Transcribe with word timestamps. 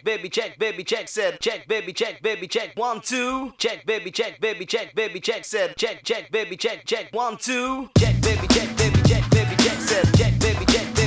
check, 0.00 0.04
baby 0.04 0.28
check, 0.28 0.58
baby 0.58 0.84
check, 0.84 1.08
said 1.08 1.40
check, 1.40 1.66
baby 1.68 1.92
check, 1.92 2.22
baby 2.22 2.46
check, 2.46 2.72
one, 2.76 3.00
two, 3.00 3.52
check, 3.58 3.84
baby 3.86 4.10
check, 4.10 4.40
baby 4.40 4.64
check, 4.64 4.94
baby 4.94 5.20
check, 5.20 5.44
said 5.44 5.76
check, 5.76 6.02
check, 6.04 6.30
baby 6.30 6.56
check, 6.56 6.84
check, 6.84 7.08
one, 7.12 7.36
two, 7.36 7.88
check, 7.98 8.20
baby 8.22 8.46
check, 8.48 8.76
baby 8.76 9.00
check, 9.02 9.30
baby 9.30 9.56
check, 9.56 9.78
said 9.80 10.14
check, 10.14 10.38
baby 10.40 10.64
check. 10.66 10.99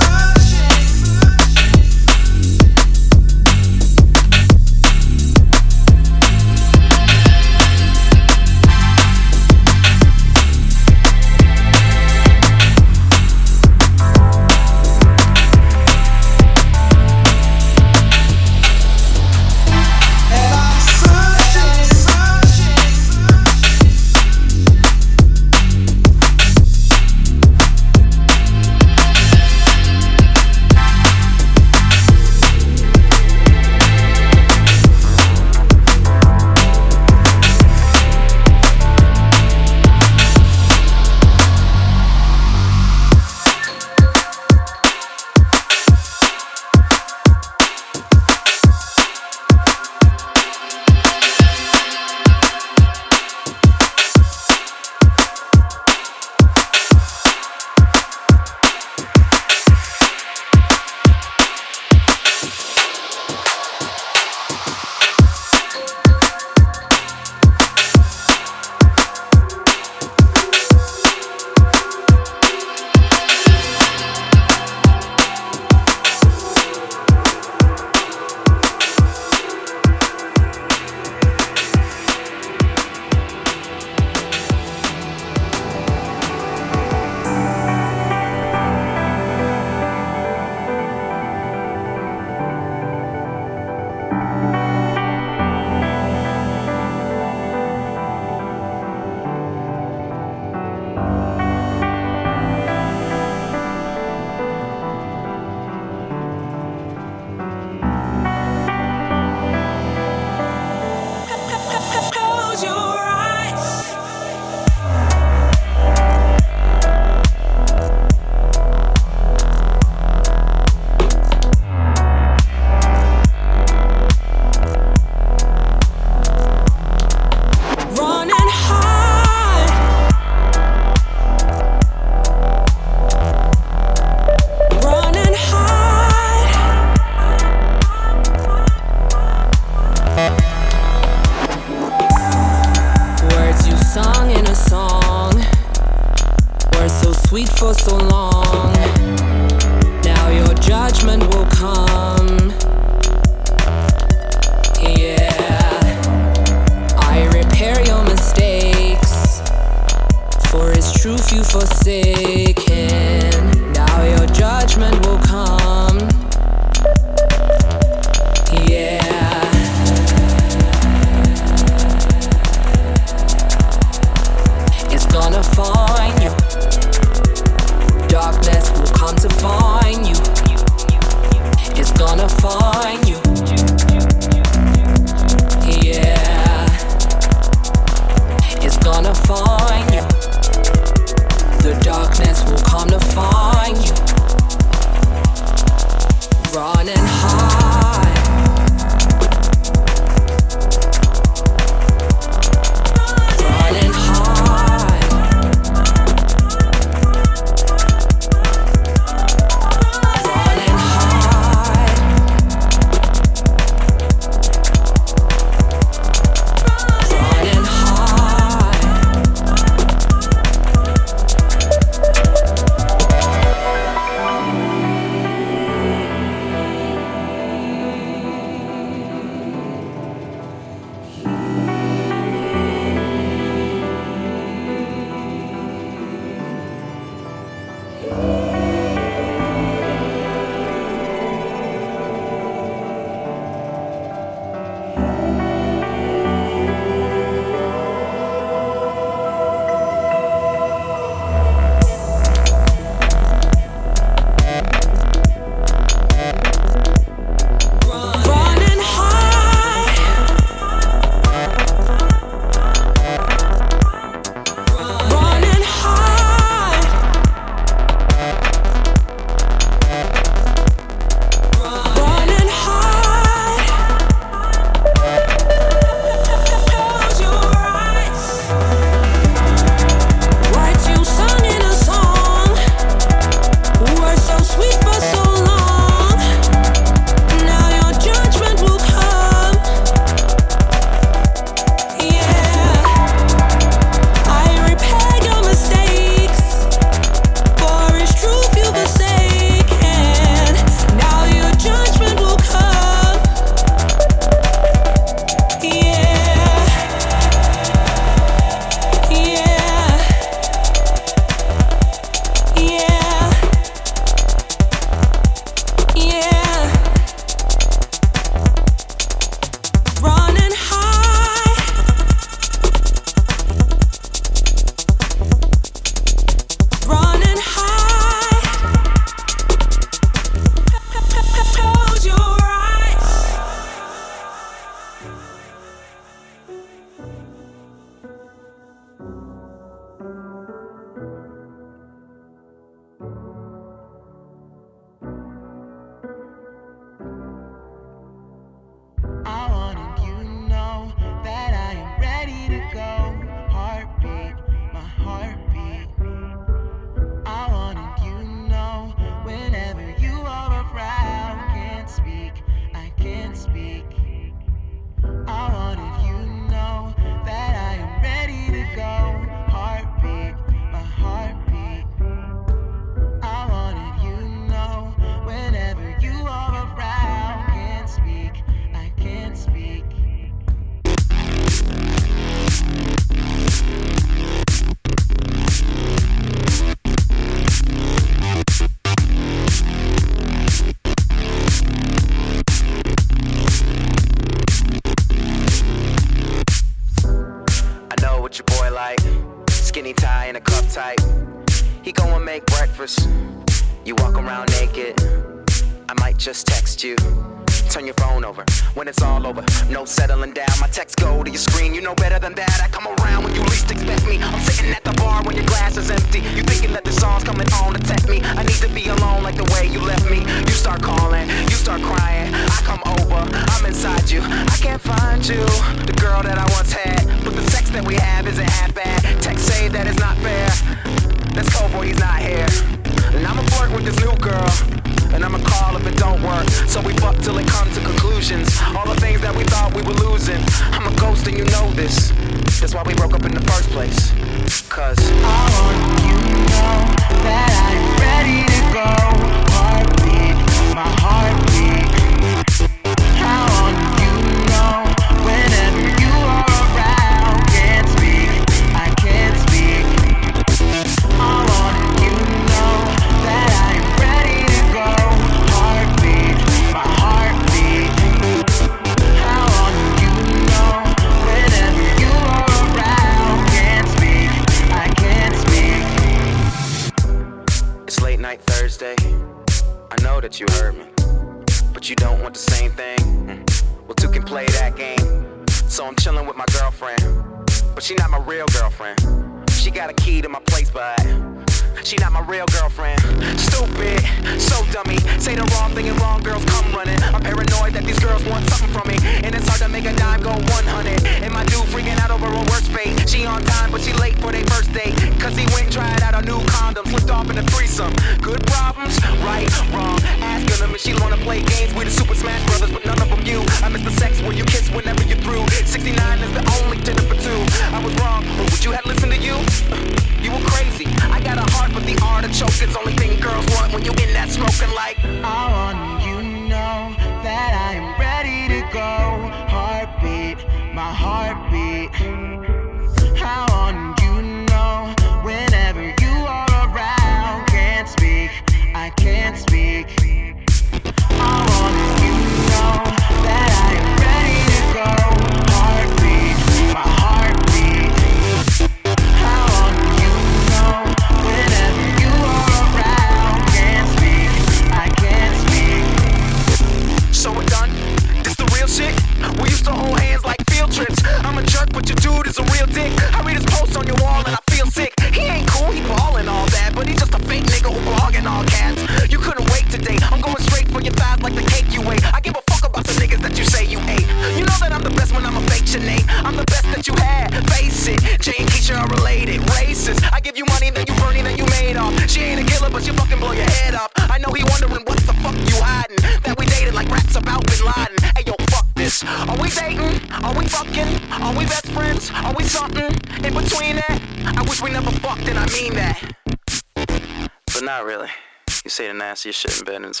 see 599.21 599.31
shit 599.31 599.55
in 599.59 599.65
bed 599.65 600.00